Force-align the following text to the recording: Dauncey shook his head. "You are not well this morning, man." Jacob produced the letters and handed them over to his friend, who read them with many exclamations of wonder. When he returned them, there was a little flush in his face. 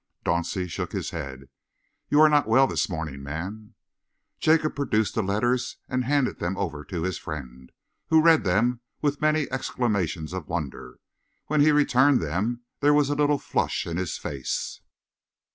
Dauncey 0.25 0.67
shook 0.67 0.93
his 0.93 1.11
head. 1.11 1.47
"You 2.09 2.21
are 2.21 2.27
not 2.27 2.47
well 2.47 2.65
this 2.65 2.89
morning, 2.89 3.21
man." 3.21 3.75
Jacob 4.39 4.75
produced 4.75 5.13
the 5.13 5.21
letters 5.21 5.77
and 5.87 6.05
handed 6.05 6.39
them 6.39 6.57
over 6.57 6.83
to 6.85 7.03
his 7.03 7.19
friend, 7.19 7.71
who 8.07 8.19
read 8.23 8.43
them 8.43 8.79
with 9.03 9.21
many 9.21 9.41
exclamations 9.51 10.33
of 10.33 10.47
wonder. 10.49 10.97
When 11.45 11.61
he 11.61 11.71
returned 11.71 12.19
them, 12.19 12.61
there 12.79 12.95
was 12.95 13.11
a 13.11 13.15
little 13.15 13.37
flush 13.37 13.85
in 13.85 13.97
his 13.97 14.17
face. 14.17 14.81